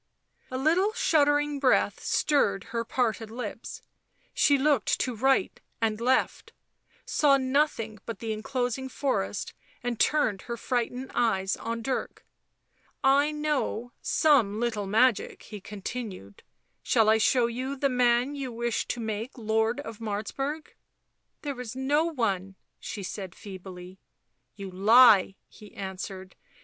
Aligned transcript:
A 0.49 0.57
little 0.57 0.93
shuddering 0.93 1.59
breath 1.59 1.99
stirred 1.99 2.63
her 2.73 2.83
parted 2.83 3.29
lips; 3.29 3.83
she 4.33 4.57
looked 4.57 4.99
to 5.01 5.15
right 5.15 5.59
and 5.79 6.01
left, 6.01 6.53
saw 7.05 7.37
nothing 7.37 7.99
but 8.07 8.17
the 8.17 8.33
enclosing 8.33 8.89
forest, 8.89 9.53
and 9.83 9.99
turned 9.99 10.41
her 10.41 10.57
frightened 10.57 11.11
eyes 11.13 11.55
on 11.55 11.83
Dirk." 11.83 12.25
I 13.23 13.29
know 13.29 13.91
some 14.01 14.59
little 14.59 14.87
magic," 14.87 15.43
he 15.43 15.61
continued." 15.61 16.41
Shall 16.81 17.07
I 17.07 17.19
show 17.19 17.45
you 17.45 17.75
the 17.75 17.87
man 17.87 18.33
you 18.33 18.51
wish 18.51 18.87
to 18.87 18.99
make 18.99 19.37
Lord 19.37 19.81
of 19.81 19.99
Martz 19.99 20.35
burg 20.35 20.73
?""There 21.43 21.61
is 21.61 21.75
no 21.75 22.05
one," 22.05 22.55
she 22.79 23.03
said 23.03 23.35
feebly." 23.35 23.99
You 24.55 24.71
lie," 24.71 25.35
he 25.47 25.75
answered. 25.75 26.35